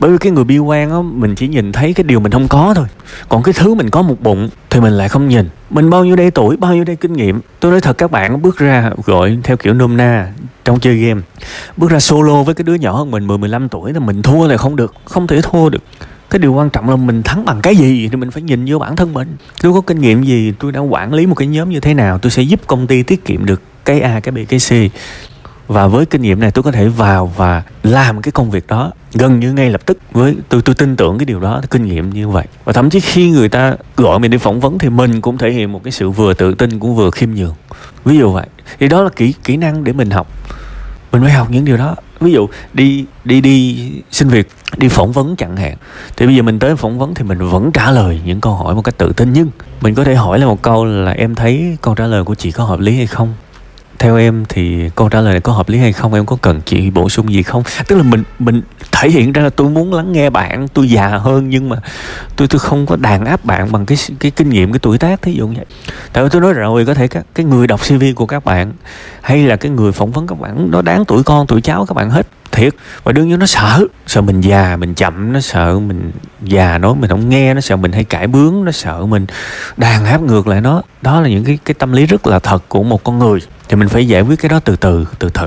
bởi 0.00 0.10
vì 0.10 0.18
cái 0.18 0.32
người 0.32 0.44
bi 0.44 0.58
quan 0.58 0.90
á, 0.90 0.96
mình 1.02 1.34
chỉ 1.34 1.48
nhìn 1.48 1.72
thấy 1.72 1.92
cái 1.92 2.04
điều 2.04 2.20
mình 2.20 2.32
không 2.32 2.48
có 2.48 2.74
thôi. 2.76 2.86
Còn 3.28 3.42
cái 3.42 3.54
thứ 3.58 3.74
mình 3.74 3.90
có 3.90 4.02
một 4.02 4.20
bụng 4.20 4.48
thì 4.70 4.80
mình 4.80 4.92
lại 4.92 5.08
không 5.08 5.28
nhìn. 5.28 5.48
Mình 5.70 5.90
bao 5.90 6.04
nhiêu 6.04 6.16
đây 6.16 6.30
tuổi, 6.30 6.56
bao 6.56 6.74
nhiêu 6.74 6.84
đây 6.84 6.96
kinh 6.96 7.12
nghiệm. 7.12 7.40
Tôi 7.60 7.70
nói 7.70 7.80
thật 7.80 7.98
các 7.98 8.10
bạn, 8.10 8.42
bước 8.42 8.58
ra 8.58 8.90
gọi 9.04 9.38
theo 9.42 9.56
kiểu 9.56 9.74
nôm 9.74 9.96
na 9.96 10.32
trong 10.64 10.80
chơi 10.80 10.96
game. 10.96 11.20
Bước 11.76 11.90
ra 11.90 12.00
solo 12.00 12.42
với 12.42 12.54
cái 12.54 12.64
đứa 12.64 12.74
nhỏ 12.74 12.96
hơn 12.96 13.10
mình 13.10 13.26
10 13.26 13.38
15 13.38 13.68
tuổi 13.68 13.92
là 13.92 14.00
mình 14.00 14.22
thua 14.22 14.46
là 14.46 14.56
không 14.56 14.76
được, 14.76 14.94
không 15.04 15.26
thể 15.26 15.40
thua 15.42 15.68
được. 15.68 15.82
Cái 16.30 16.38
điều 16.38 16.52
quan 16.52 16.70
trọng 16.70 16.90
là 16.90 16.96
mình 16.96 17.22
thắng 17.22 17.44
bằng 17.44 17.60
cái 17.62 17.76
gì 17.76 18.08
thì 18.08 18.16
mình 18.16 18.30
phải 18.30 18.42
nhìn 18.42 18.64
vô 18.68 18.78
bản 18.78 18.96
thân 18.96 19.12
mình. 19.12 19.36
Tôi 19.62 19.72
có 19.72 19.80
kinh 19.80 20.00
nghiệm 20.00 20.22
gì, 20.22 20.52
tôi 20.58 20.72
đã 20.72 20.80
quản 20.80 21.14
lý 21.14 21.26
một 21.26 21.34
cái 21.34 21.48
nhóm 21.48 21.70
như 21.70 21.80
thế 21.80 21.94
nào, 21.94 22.18
tôi 22.18 22.30
sẽ 22.30 22.42
giúp 22.42 22.60
công 22.66 22.86
ty 22.86 23.02
tiết 23.02 23.24
kiệm 23.24 23.46
được 23.46 23.62
cái 23.84 24.00
a, 24.00 24.20
cái 24.20 24.32
b, 24.32 24.38
cái 24.48 24.60
c 24.60 24.92
và 25.68 25.86
với 25.86 26.06
kinh 26.06 26.22
nghiệm 26.22 26.40
này 26.40 26.50
tôi 26.50 26.62
có 26.62 26.72
thể 26.72 26.88
vào 26.88 27.32
và 27.36 27.62
làm 27.82 28.22
cái 28.22 28.32
công 28.32 28.50
việc 28.50 28.66
đó 28.66 28.92
gần 29.12 29.40
như 29.40 29.52
ngay 29.52 29.70
lập 29.70 29.86
tức 29.86 29.98
với 30.12 30.36
tôi 30.48 30.62
tôi 30.62 30.74
tin 30.74 30.96
tưởng 30.96 31.18
cái 31.18 31.26
điều 31.26 31.40
đó 31.40 31.60
kinh 31.70 31.86
nghiệm 31.86 32.10
như 32.10 32.28
vậy. 32.28 32.46
Và 32.64 32.72
thậm 32.72 32.90
chí 32.90 33.00
khi 33.00 33.30
người 33.30 33.48
ta 33.48 33.74
gọi 33.96 34.18
mình 34.18 34.30
đi 34.30 34.38
phỏng 34.38 34.60
vấn 34.60 34.78
thì 34.78 34.88
mình 34.88 35.20
cũng 35.20 35.38
thể 35.38 35.50
hiện 35.50 35.72
một 35.72 35.84
cái 35.84 35.92
sự 35.92 36.10
vừa 36.10 36.34
tự 36.34 36.54
tin 36.54 36.78
cũng 36.78 36.96
vừa 36.96 37.10
khiêm 37.10 37.30
nhường. 37.30 37.54
Ví 38.04 38.18
dụ 38.18 38.32
vậy, 38.32 38.46
thì 38.80 38.88
đó 38.88 39.02
là 39.02 39.10
kỹ 39.16 39.34
kỹ 39.44 39.56
năng 39.56 39.84
để 39.84 39.92
mình 39.92 40.10
học. 40.10 40.26
Mình 41.12 41.22
phải 41.22 41.32
học 41.32 41.50
những 41.50 41.64
điều 41.64 41.76
đó. 41.76 41.96
Ví 42.20 42.32
dụ 42.32 42.48
đi 42.72 43.04
đi 43.24 43.40
đi 43.40 43.90
xin 44.10 44.28
việc, 44.28 44.48
đi 44.76 44.88
phỏng 44.88 45.12
vấn 45.12 45.36
chẳng 45.36 45.56
hạn. 45.56 45.76
Thì 46.16 46.26
bây 46.26 46.36
giờ 46.36 46.42
mình 46.42 46.58
tới 46.58 46.76
phỏng 46.76 46.98
vấn 46.98 47.14
thì 47.14 47.24
mình 47.24 47.38
vẫn 47.38 47.72
trả 47.72 47.90
lời 47.90 48.20
những 48.24 48.40
câu 48.40 48.54
hỏi 48.54 48.74
một 48.74 48.82
cách 48.82 48.98
tự 48.98 49.12
tin. 49.16 49.32
Nhưng 49.32 49.48
mình 49.80 49.94
có 49.94 50.04
thể 50.04 50.14
hỏi 50.14 50.38
là 50.38 50.46
một 50.46 50.62
câu 50.62 50.84
là 50.84 51.12
em 51.12 51.34
thấy 51.34 51.76
câu 51.82 51.94
trả 51.94 52.06
lời 52.06 52.24
của 52.24 52.34
chị 52.34 52.50
có 52.50 52.64
hợp 52.64 52.80
lý 52.80 52.96
hay 52.96 53.06
không? 53.06 53.34
Theo 54.04 54.16
em 54.16 54.44
thì 54.48 54.90
câu 54.94 55.08
trả 55.08 55.20
lời 55.20 55.32
này 55.32 55.40
có 55.40 55.52
hợp 55.52 55.68
lý 55.68 55.78
hay 55.78 55.92
không? 55.92 56.14
Em 56.14 56.26
có 56.26 56.36
cần 56.42 56.60
chị 56.64 56.90
bổ 56.90 57.08
sung 57.08 57.32
gì 57.32 57.42
không? 57.42 57.62
Tức 57.88 57.96
là 57.96 58.02
mình 58.02 58.22
mình 58.38 58.62
thể 58.92 59.10
hiện 59.10 59.32
ra 59.32 59.42
là 59.42 59.50
tôi 59.50 59.70
muốn 59.70 59.94
lắng 59.94 60.12
nghe 60.12 60.30
bạn, 60.30 60.68
tôi 60.68 60.90
già 60.90 61.08
hơn 61.08 61.50
nhưng 61.50 61.68
mà 61.68 61.76
tôi 62.36 62.48
tôi 62.48 62.58
không 62.58 62.86
có 62.86 62.96
đàn 62.96 63.24
áp 63.24 63.44
bạn 63.44 63.72
bằng 63.72 63.86
cái 63.86 63.98
cái 64.20 64.30
kinh 64.30 64.48
nghiệm, 64.48 64.72
cái 64.72 64.78
tuổi 64.78 64.98
tác 64.98 65.22
thí 65.22 65.32
dụ 65.32 65.46
như 65.46 65.54
vậy. 65.56 65.64
Tại 66.12 66.24
vì 66.24 66.30
tôi 66.32 66.40
nói 66.40 66.52
rồi, 66.52 66.86
có 66.86 66.94
thể 66.94 67.08
các, 67.08 67.26
cái 67.34 67.46
người 67.46 67.66
đọc 67.66 67.80
cv 67.80 68.04
của 68.16 68.26
các 68.26 68.44
bạn 68.44 68.72
hay 69.20 69.42
là 69.42 69.56
cái 69.56 69.70
người 69.70 69.92
phỏng 69.92 70.10
vấn 70.10 70.26
các 70.26 70.40
bạn, 70.40 70.70
nó 70.70 70.82
đáng 70.82 71.04
tuổi 71.04 71.22
con, 71.22 71.46
tuổi 71.46 71.60
cháu 71.60 71.86
các 71.86 71.94
bạn 71.94 72.10
hết 72.10 72.26
thiệt. 72.54 72.74
Và 73.04 73.12
đương 73.12 73.28
nhiên 73.28 73.38
nó 73.38 73.46
sợ 73.46 73.86
sợ 74.06 74.20
mình 74.20 74.40
già, 74.40 74.76
mình 74.76 74.94
chậm, 74.94 75.32
nó 75.32 75.40
sợ 75.40 75.78
mình 75.78 76.12
già 76.42 76.78
nói 76.78 76.94
mình 76.94 77.10
không 77.10 77.28
nghe, 77.28 77.54
nó 77.54 77.60
sợ 77.60 77.76
mình 77.76 77.92
hay 77.92 78.04
cãi 78.04 78.26
bướng, 78.26 78.64
nó 78.64 78.72
sợ 78.72 79.06
mình 79.06 79.26
đàn 79.76 80.04
áp 80.04 80.22
ngược 80.22 80.46
lại 80.46 80.60
nó. 80.60 80.82
Đó 81.02 81.20
là 81.20 81.28
những 81.28 81.44
cái 81.44 81.58
cái 81.64 81.74
tâm 81.74 81.92
lý 81.92 82.06
rất 82.06 82.26
là 82.26 82.38
thật 82.38 82.68
của 82.68 82.82
một 82.82 83.04
con 83.04 83.18
người. 83.18 83.40
Thì 83.68 83.76
mình 83.76 83.88
phải 83.88 84.08
giải 84.08 84.22
quyết 84.22 84.38
cái 84.38 84.48
đó 84.48 84.60
từ 84.60 84.76
từ 84.76 85.06
từ 85.18 85.30
từ 85.30 85.46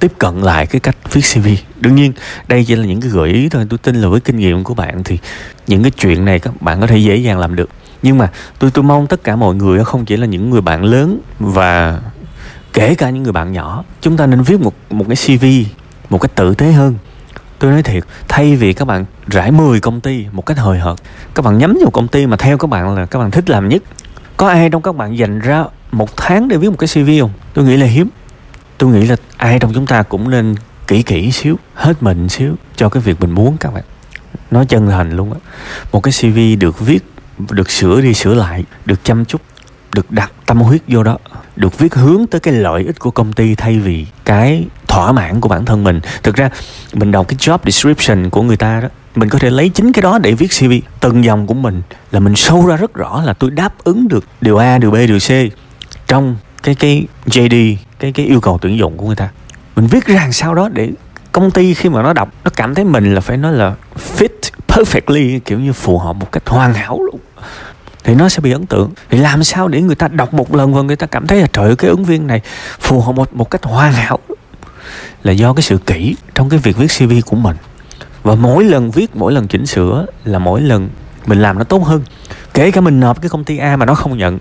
tiếp 0.00 0.12
cận 0.18 0.40
lại 0.40 0.66
cái 0.66 0.80
cách 0.80 0.96
viết 1.12 1.20
CV 1.34 1.48
đương 1.80 1.94
nhiên, 1.94 2.12
đây 2.48 2.64
chỉ 2.64 2.76
là 2.76 2.86
những 2.86 3.00
cái 3.00 3.10
gợi 3.10 3.28
ý 3.30 3.48
thôi. 3.48 3.66
Tôi 3.68 3.78
tin 3.78 3.96
là 3.96 4.08
với 4.08 4.20
kinh 4.20 4.36
nghiệm 4.36 4.64
của 4.64 4.74
bạn 4.74 5.04
thì 5.04 5.18
những 5.66 5.82
cái 5.82 5.90
chuyện 5.90 6.24
này 6.24 6.38
các 6.38 6.62
bạn 6.62 6.80
có 6.80 6.86
thể 6.86 6.98
dễ 6.98 7.16
dàng 7.16 7.38
làm 7.38 7.56
được. 7.56 7.70
Nhưng 8.02 8.18
mà 8.18 8.30
tôi 8.58 8.70
tôi 8.70 8.84
mong 8.84 9.06
tất 9.06 9.24
cả 9.24 9.36
mọi 9.36 9.54
người 9.54 9.84
không 9.84 10.04
chỉ 10.04 10.16
là 10.16 10.26
những 10.26 10.50
người 10.50 10.60
bạn 10.60 10.84
lớn 10.84 11.20
và 11.38 12.00
kể 12.72 12.94
cả 12.94 13.10
những 13.10 13.22
người 13.22 13.32
bạn 13.32 13.52
nhỏ, 13.52 13.84
chúng 14.00 14.16
ta 14.16 14.26
nên 14.26 14.42
viết 14.42 14.60
một 14.60 14.74
một 14.90 15.04
cái 15.08 15.16
CV 15.16 15.44
một 16.10 16.18
cách 16.18 16.34
tử 16.34 16.54
tế 16.54 16.72
hơn. 16.72 16.94
Tôi 17.58 17.70
nói 17.70 17.82
thiệt, 17.82 18.04
thay 18.28 18.56
vì 18.56 18.72
các 18.72 18.84
bạn 18.84 19.04
rải 19.26 19.50
10 19.50 19.80
công 19.80 20.00
ty 20.00 20.26
một 20.32 20.46
cách 20.46 20.58
hời 20.58 20.78
hợt, 20.78 20.96
các 21.34 21.44
bạn 21.44 21.58
nhắm 21.58 21.78
vào 21.80 21.90
công 21.90 22.08
ty 22.08 22.26
mà 22.26 22.36
theo 22.36 22.58
các 22.58 22.70
bạn 22.70 22.94
là 22.94 23.06
các 23.06 23.18
bạn 23.18 23.30
thích 23.30 23.50
làm 23.50 23.68
nhất. 23.68 23.82
Có 24.36 24.48
ai 24.48 24.70
trong 24.70 24.82
các 24.82 24.96
bạn 24.96 25.18
dành 25.18 25.38
ra 25.38 25.64
một 25.90 26.16
tháng 26.16 26.48
để 26.48 26.56
viết 26.56 26.68
một 26.68 26.76
cái 26.78 26.88
cv 26.94 27.10
không? 27.20 27.30
Tôi 27.54 27.64
nghĩ 27.64 27.76
là 27.76 27.86
hiếm. 27.86 28.08
Tôi 28.78 28.90
nghĩ 28.90 29.06
là 29.06 29.16
ai 29.36 29.58
trong 29.58 29.74
chúng 29.74 29.86
ta 29.86 30.02
cũng 30.02 30.30
nên 30.30 30.54
kỹ 30.86 31.02
kỹ 31.02 31.32
xíu, 31.32 31.58
hết 31.74 32.02
mình 32.02 32.28
xíu 32.28 32.54
cho 32.76 32.88
cái 32.88 33.02
việc 33.02 33.20
mình 33.20 33.30
muốn 33.30 33.56
các 33.60 33.74
bạn. 33.74 33.84
Nói 34.50 34.66
chân 34.66 34.88
thành 34.88 35.16
luôn 35.16 35.32
á, 35.32 35.38
một 35.92 36.02
cái 36.02 36.12
cv 36.20 36.38
được 36.60 36.80
viết, 36.80 36.98
được 37.50 37.70
sửa 37.70 38.00
đi 38.00 38.14
sửa 38.14 38.34
lại, 38.34 38.64
được 38.84 39.04
chăm 39.04 39.24
chút, 39.24 39.40
được 39.94 40.10
đặt 40.10 40.32
tâm 40.46 40.60
huyết 40.60 40.82
vô 40.88 41.02
đó, 41.02 41.18
được 41.56 41.78
viết 41.78 41.94
hướng 41.94 42.26
tới 42.26 42.40
cái 42.40 42.54
lợi 42.54 42.84
ích 42.84 42.98
của 42.98 43.10
công 43.10 43.32
ty 43.32 43.54
thay 43.54 43.78
vì 43.78 44.06
cái 44.24 44.66
thỏa 44.96 45.12
mãn 45.12 45.40
của 45.40 45.48
bản 45.48 45.64
thân 45.64 45.84
mình. 45.84 46.00
Thực 46.22 46.36
ra 46.36 46.50
mình 46.92 47.12
đọc 47.12 47.28
cái 47.28 47.36
job 47.36 47.58
description 47.64 48.30
của 48.30 48.42
người 48.42 48.56
ta 48.56 48.80
đó 48.80 48.88
mình 49.14 49.28
có 49.28 49.38
thể 49.38 49.50
lấy 49.50 49.68
chính 49.68 49.92
cái 49.92 50.02
đó 50.02 50.18
để 50.18 50.32
viết 50.32 50.48
cv 50.58 50.72
từng 51.00 51.24
dòng 51.24 51.46
của 51.46 51.54
mình 51.54 51.82
là 52.12 52.20
mình 52.20 52.36
sâu 52.36 52.66
ra 52.66 52.76
rất 52.76 52.94
rõ 52.94 53.22
là 53.22 53.32
tôi 53.32 53.50
đáp 53.50 53.72
ứng 53.84 54.08
được 54.08 54.24
điều 54.40 54.56
a 54.56 54.78
điều 54.78 54.90
b 54.90 54.94
điều 54.94 55.18
c 55.18 55.30
trong 56.06 56.36
cái 56.62 56.74
cái 56.74 57.06
jd 57.26 57.76
cái 57.98 58.12
cái 58.12 58.26
yêu 58.26 58.40
cầu 58.40 58.58
tuyển 58.62 58.78
dụng 58.78 58.96
của 58.96 59.06
người 59.06 59.16
ta. 59.16 59.28
Mình 59.76 59.86
viết 59.86 60.06
ra 60.06 60.28
sao 60.32 60.54
đó 60.54 60.68
để 60.72 60.90
công 61.32 61.50
ty 61.50 61.74
khi 61.74 61.88
mà 61.88 62.02
nó 62.02 62.12
đọc 62.12 62.28
nó 62.44 62.50
cảm 62.56 62.74
thấy 62.74 62.84
mình 62.84 63.14
là 63.14 63.20
phải 63.20 63.36
nói 63.36 63.52
là 63.52 63.74
fit 64.18 64.50
perfectly 64.68 65.40
kiểu 65.44 65.60
như 65.60 65.72
phù 65.72 65.98
hợp 65.98 66.12
một 66.12 66.32
cách 66.32 66.48
hoàn 66.48 66.74
hảo 66.74 67.02
luôn 67.02 67.20
thì 68.04 68.14
nó 68.14 68.28
sẽ 68.28 68.40
bị 68.40 68.52
ấn 68.52 68.66
tượng. 68.66 68.90
Thì 69.10 69.18
làm 69.18 69.44
sao 69.44 69.68
để 69.68 69.82
người 69.82 69.94
ta 69.94 70.08
đọc 70.08 70.34
một 70.34 70.54
lần 70.54 70.74
và 70.74 70.82
người 70.82 70.96
ta 70.96 71.06
cảm 71.06 71.26
thấy 71.26 71.40
là 71.40 71.46
trời 71.52 71.64
ơi 71.64 71.76
cái 71.76 71.90
ứng 71.90 72.04
viên 72.04 72.26
này 72.26 72.40
phù 72.80 73.00
hợp 73.00 73.12
một, 73.12 73.34
một 73.34 73.50
cách 73.50 73.64
hoàn 73.64 73.92
hảo? 73.92 74.18
Là 75.22 75.32
do 75.32 75.52
cái 75.52 75.62
sự 75.62 75.78
kỹ 75.86 76.16
trong 76.34 76.48
cái 76.48 76.58
việc 76.58 76.76
viết 76.76 76.86
cv 76.98 77.12
của 77.26 77.36
mình. 77.36 77.56
Và 78.22 78.34
mỗi 78.34 78.64
lần 78.64 78.90
viết, 78.90 79.16
mỗi 79.16 79.32
lần 79.32 79.48
chỉnh 79.48 79.66
sửa 79.66 80.06
là 80.24 80.38
mỗi 80.38 80.60
lần 80.60 80.88
mình 81.26 81.42
làm 81.42 81.58
nó 81.58 81.64
tốt 81.64 81.84
hơn. 81.84 82.02
Kể 82.54 82.70
cả 82.70 82.80
mình 82.80 83.00
nộp 83.00 83.22
cái 83.22 83.28
công 83.28 83.44
ty 83.44 83.58
A 83.58 83.76
mà 83.76 83.86
nó 83.86 83.94
không 83.94 84.18
nhận, 84.18 84.38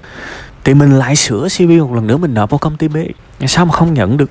thì 0.63 0.73
mình 0.73 0.99
lại 0.99 1.15
sửa 1.15 1.47
CV 1.57 1.71
một 1.79 1.93
lần 1.93 2.07
nữa, 2.07 2.17
mình 2.17 2.33
nộp 2.33 2.49
vào 2.49 2.57
công 2.57 2.77
ty 2.77 2.87
B. 2.87 2.97
Sao 3.47 3.65
mà 3.65 3.73
không 3.73 3.93
nhận 3.93 4.17
được? 4.17 4.29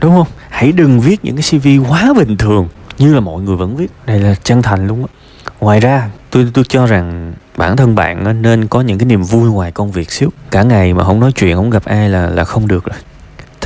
Đúng 0.00 0.12
không? 0.12 0.26
Hãy 0.48 0.72
đừng 0.72 1.00
viết 1.00 1.24
những 1.24 1.36
cái 1.36 1.60
CV 1.60 1.90
quá 1.90 2.12
bình 2.16 2.36
thường 2.36 2.68
như 2.98 3.14
là 3.14 3.20
mọi 3.20 3.42
người 3.42 3.56
vẫn 3.56 3.76
viết. 3.76 3.90
Đây 4.06 4.18
là 4.18 4.34
chân 4.34 4.62
thành 4.62 4.86
luôn 4.86 5.06
á. 5.06 5.12
Ngoài 5.60 5.80
ra, 5.80 6.10
tôi 6.30 6.50
tôi 6.54 6.64
cho 6.68 6.86
rằng 6.86 7.34
bản 7.56 7.76
thân 7.76 7.94
bạn 7.94 8.42
nên 8.42 8.66
có 8.66 8.80
những 8.80 8.98
cái 8.98 9.06
niềm 9.06 9.22
vui 9.22 9.50
ngoài 9.50 9.72
công 9.72 9.92
việc 9.92 10.10
xíu. 10.10 10.30
Cả 10.50 10.62
ngày 10.62 10.94
mà 10.94 11.04
không 11.04 11.20
nói 11.20 11.32
chuyện, 11.32 11.56
không 11.56 11.70
gặp 11.70 11.84
ai 11.84 12.08
là 12.08 12.30
là 12.30 12.44
không 12.44 12.68
được 12.68 12.84
rồi 12.84 12.98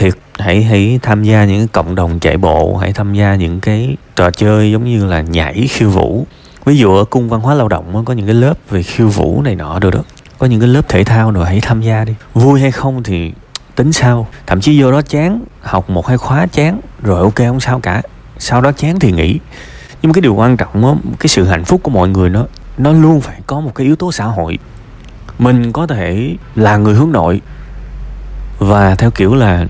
thiệt 0.01 0.15
hãy 0.39 0.63
hãy 0.63 0.99
tham 1.03 1.23
gia 1.23 1.45
những 1.45 1.69
cộng 1.69 1.95
đồng 1.95 2.19
chạy 2.21 2.37
bộ 2.37 2.77
hãy 2.77 2.93
tham 2.93 3.15
gia 3.15 3.35
những 3.35 3.61
cái 3.61 3.97
trò 4.17 4.31
chơi 4.31 4.73
giống 4.73 4.85
như 4.85 5.07
là 5.07 5.21
nhảy 5.21 5.67
khiêu 5.71 5.91
vũ. 5.91 6.27
Ví 6.65 6.77
dụ 6.77 6.97
ở 6.97 7.05
cung 7.05 7.29
văn 7.29 7.41
hóa 7.41 7.55
lao 7.55 7.69
động 7.69 8.05
có 8.05 8.13
những 8.13 8.27
cái 8.27 8.35
lớp 8.35 8.55
về 8.71 8.83
khiêu 8.83 9.09
vũ 9.09 9.43
này 9.43 9.55
nọ 9.55 9.79
rồi 9.79 9.93
đó. 9.93 9.99
Có 10.39 10.47
những 10.47 10.61
cái 10.61 10.69
lớp 10.69 10.89
thể 10.89 11.05
thao 11.05 11.31
rồi 11.31 11.47
hãy 11.47 11.61
tham 11.63 11.81
gia 11.81 12.05
đi. 12.05 12.15
Vui 12.35 12.61
hay 12.61 12.71
không 12.71 13.03
thì 13.03 13.33
tính 13.77 13.93
sau. 13.93 14.29
Thậm 14.47 14.61
chí 14.61 14.83
vô 14.83 14.93
đó 14.93 15.03
chán 15.03 15.45
học 15.61 15.91
một 15.91 16.07
hai 16.07 16.19
khóa 16.19 16.47
chán 16.53 16.81
rồi 17.03 17.21
ok 17.21 17.37
không 17.37 17.61
sao 17.61 17.81
cả. 17.81 18.03
Sau 18.39 18.61
đó 18.61 18.73
chán 18.73 18.99
thì 18.99 19.13
nghỉ. 19.13 19.39
Nhưng 20.03 20.11
mà 20.11 20.13
cái 20.13 20.23
điều 20.23 20.35
quan 20.35 20.57
trọng 20.57 20.83
đó, 20.83 20.97
cái 21.19 21.29
sự 21.29 21.45
hạnh 21.45 21.65
phúc 21.65 21.81
của 21.83 21.91
mọi 21.91 22.09
người 22.09 22.31
nó 22.31 22.47
nó 22.79 22.93
luôn 22.93 23.21
phải 23.21 23.41
có 23.47 23.61
một 23.61 23.75
cái 23.75 23.87
yếu 23.87 23.97
tố 23.97 24.13
xã 24.13 24.25
hội. 24.25 24.59
Mình 25.39 25.73
có 25.73 25.87
thể 25.87 26.37
là 26.55 26.77
người 26.77 26.95
hướng 26.95 27.13
nội 27.13 27.41
và 28.59 28.95
theo 28.95 29.11
kiểu 29.11 29.35
là 29.35 29.67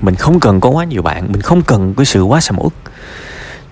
mình 0.00 0.14
không 0.14 0.40
cần 0.40 0.60
có 0.60 0.70
quá 0.70 0.84
nhiều 0.84 1.02
bạn, 1.02 1.32
mình 1.32 1.40
không 1.40 1.62
cần 1.62 1.94
cái 1.94 2.06
sự 2.06 2.22
quá 2.22 2.40
sầm 2.40 2.56
uất. 2.58 2.72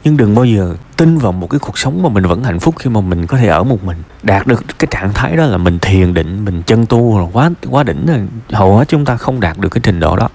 Nhưng 0.04 0.16
đừng 0.16 0.34
bao 0.34 0.44
giờ 0.44 0.76
tin 0.96 1.18
vào 1.18 1.32
một 1.32 1.50
cái 1.50 1.58
cuộc 1.58 1.78
sống 1.78 2.02
mà 2.02 2.08
mình 2.08 2.24
vẫn 2.24 2.44
hạnh 2.44 2.60
phúc 2.60 2.74
khi 2.78 2.90
mà 2.90 3.00
mình 3.00 3.26
có 3.26 3.38
thể 3.38 3.46
ở 3.46 3.64
một 3.64 3.84
mình. 3.84 4.02
Đạt 4.22 4.46
được 4.46 4.64
cái 4.78 4.88
trạng 4.90 5.12
thái 5.12 5.36
đó 5.36 5.44
là 5.44 5.56
mình 5.56 5.78
thiền 5.78 6.14
định, 6.14 6.44
mình 6.44 6.62
chân 6.62 6.86
tu 6.86 7.18
là 7.18 7.26
quá 7.32 7.50
quá 7.70 7.82
đỉnh 7.82 8.06
rồi 8.06 8.20
hầu 8.52 8.76
hết 8.76 8.88
chúng 8.88 9.04
ta 9.04 9.16
không 9.16 9.40
đạt 9.40 9.58
được 9.58 9.68
cái 9.68 9.80
trình 9.84 10.00
độ 10.00 10.16
đó. 10.16 10.28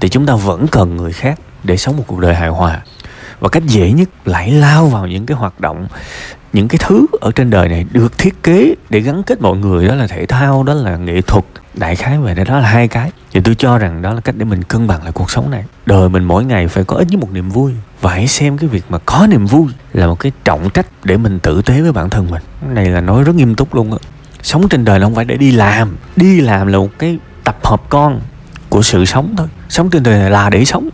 Thì 0.00 0.08
chúng 0.08 0.26
ta 0.26 0.34
vẫn 0.34 0.66
cần 0.66 0.96
người 0.96 1.12
khác 1.12 1.40
để 1.64 1.76
sống 1.76 1.96
một 1.96 2.04
cuộc 2.06 2.20
đời 2.20 2.34
hài 2.34 2.48
hòa. 2.48 2.80
Và 3.40 3.48
cách 3.48 3.62
dễ 3.66 3.92
nhất 3.92 4.08
lại 4.24 4.50
lao 4.50 4.86
vào 4.86 5.06
những 5.06 5.26
cái 5.26 5.36
hoạt 5.36 5.60
động 5.60 5.86
những 6.52 6.68
cái 6.68 6.78
thứ 6.86 7.06
ở 7.20 7.32
trên 7.32 7.50
đời 7.50 7.68
này 7.68 7.86
được 7.90 8.18
thiết 8.18 8.42
kế 8.42 8.74
để 8.90 9.00
gắn 9.00 9.22
kết 9.22 9.40
mọi 9.40 9.56
người, 9.56 9.88
đó 9.88 9.94
là 9.94 10.06
thể 10.06 10.26
thao, 10.26 10.62
đó 10.62 10.74
là 10.74 10.96
nghệ 10.96 11.20
thuật. 11.20 11.44
Đại 11.74 11.96
khái 11.96 12.18
về 12.18 12.34
đó 12.34 12.58
là 12.58 12.68
hai 12.68 12.88
cái. 12.88 13.10
Thì 13.32 13.40
tôi 13.40 13.54
cho 13.54 13.78
rằng 13.78 14.02
đó 14.02 14.12
là 14.12 14.20
cách 14.20 14.34
để 14.38 14.44
mình 14.44 14.62
cân 14.62 14.86
bằng 14.86 15.02
lại 15.02 15.12
cuộc 15.12 15.30
sống 15.30 15.50
này. 15.50 15.64
Đời 15.86 16.08
mình 16.08 16.24
mỗi 16.24 16.44
ngày 16.44 16.68
phải 16.68 16.84
có 16.84 16.96
ít 16.96 17.08
nhất 17.10 17.20
một 17.20 17.28
niềm 17.32 17.48
vui. 17.48 17.72
Và 18.00 18.10
hãy 18.10 18.26
xem 18.28 18.58
cái 18.58 18.68
việc 18.68 18.84
mà 18.88 18.98
có 18.98 19.26
niềm 19.30 19.46
vui 19.46 19.66
là 19.92 20.06
một 20.06 20.20
cái 20.20 20.32
trọng 20.44 20.70
trách 20.70 20.86
để 21.04 21.16
mình 21.16 21.38
tử 21.38 21.62
tế 21.62 21.80
với 21.80 21.92
bản 21.92 22.10
thân 22.10 22.30
mình. 22.30 22.42
Cái 22.60 22.74
này 22.74 22.86
là 22.86 23.00
nói 23.00 23.24
rất 23.24 23.34
nghiêm 23.34 23.54
túc 23.54 23.74
luôn 23.74 23.92
á. 23.92 23.98
Sống 24.42 24.68
trên 24.68 24.84
đời 24.84 25.00
là 25.00 25.06
không 25.06 25.14
phải 25.14 25.24
để 25.24 25.36
đi 25.36 25.52
làm. 25.52 25.96
Đi 26.16 26.40
làm 26.40 26.66
là 26.66 26.78
một 26.78 26.90
cái 26.98 27.18
tập 27.44 27.58
hợp 27.62 27.82
con 27.88 28.20
của 28.68 28.82
sự 28.82 29.04
sống 29.04 29.34
thôi. 29.36 29.46
Sống 29.68 29.90
trên 29.90 30.02
đời 30.02 30.18
này 30.18 30.30
là 30.30 30.50
để 30.50 30.64
sống. 30.64 30.88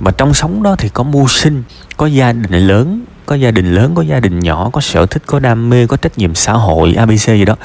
Mà 0.00 0.10
trong 0.10 0.34
sống 0.34 0.62
đó 0.62 0.76
thì 0.78 0.88
có 0.88 1.02
mưu 1.02 1.28
sinh, 1.28 1.62
có 1.96 2.06
gia 2.06 2.32
đình 2.32 2.52
lớn 2.52 3.04
có 3.30 3.36
gia 3.36 3.50
đình 3.50 3.74
lớn, 3.74 3.94
có 3.94 4.02
gia 4.02 4.20
đình 4.20 4.38
nhỏ, 4.38 4.70
có 4.72 4.80
sở 4.80 5.06
thích, 5.06 5.22
có 5.26 5.38
đam 5.38 5.70
mê, 5.70 5.86
có 5.86 5.96
trách 5.96 6.18
nhiệm 6.18 6.34
xã 6.34 6.52
hội 6.52 6.94
abc 6.94 7.26
gì 7.26 7.44
đó. 7.44 7.56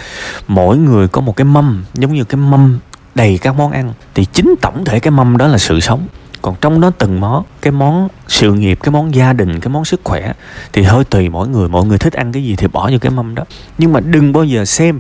Mỗi 0.47 0.77
người 0.77 1.07
có 1.07 1.21
một 1.21 1.35
cái 1.35 1.45
mâm, 1.45 1.83
giống 1.93 2.13
như 2.13 2.23
cái 2.23 2.37
mâm 2.37 2.79
đầy 3.15 3.37
các 3.37 3.55
món 3.55 3.71
ăn. 3.71 3.93
Thì 4.13 4.25
chính 4.25 4.55
tổng 4.61 4.85
thể 4.85 4.99
cái 4.99 5.11
mâm 5.11 5.37
đó 5.37 5.47
là 5.47 5.57
sự 5.57 5.79
sống. 5.79 6.07
Còn 6.41 6.55
trong 6.61 6.81
đó 6.81 6.91
từng 6.97 7.19
món, 7.19 7.43
cái 7.61 7.71
món 7.71 8.07
sự 8.27 8.53
nghiệp, 8.53 8.79
cái 8.83 8.91
món 8.91 9.15
gia 9.15 9.33
đình, 9.33 9.59
cái 9.59 9.69
món 9.69 9.85
sức 9.85 10.01
khỏe, 10.03 10.33
thì 10.73 10.83
hơi 10.83 11.03
tùy 11.03 11.29
mỗi 11.29 11.47
người. 11.47 11.69
Mọi 11.69 11.85
người 11.85 11.97
thích 11.97 12.13
ăn 12.13 12.31
cái 12.31 12.43
gì 12.43 12.55
thì 12.55 12.67
bỏ 12.67 12.89
vô 12.91 12.97
cái 13.01 13.11
mâm 13.11 13.35
đó. 13.35 13.43
Nhưng 13.77 13.93
mà 13.93 13.99
đừng 13.99 14.33
bao 14.33 14.43
giờ 14.43 14.65
xem 14.65 14.99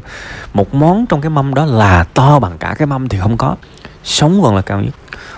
một 0.53 0.73
món 0.73 1.05
trong 1.05 1.21
cái 1.21 1.29
mâm 1.29 1.53
đó 1.53 1.65
là 1.65 2.03
to 2.03 2.39
bằng 2.39 2.57
cả 2.57 2.75
cái 2.77 2.85
mâm 2.85 3.09
thì 3.09 3.17
không 3.19 3.37
có. 3.37 3.55
Sống 4.03 4.39
còn 4.43 4.55
là 4.55 4.61
cao 4.61 4.81
nhất. 4.81 4.93